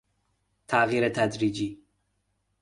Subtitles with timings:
[0.67, 1.81] تغییر تدریجی